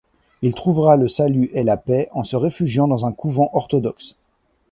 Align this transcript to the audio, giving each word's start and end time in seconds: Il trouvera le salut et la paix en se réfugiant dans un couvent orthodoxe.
Il 0.41 0.55
trouvera 0.55 0.97
le 0.97 1.07
salut 1.07 1.51
et 1.53 1.61
la 1.61 1.77
paix 1.77 2.09
en 2.11 2.23
se 2.23 2.35
réfugiant 2.35 2.87
dans 2.87 3.05
un 3.05 3.11
couvent 3.11 3.51
orthodoxe. 3.53 4.15